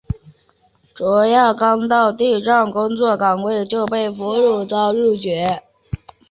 [0.95, 5.61] 卓娅刚到达她工作岗位就被俘并遭处决。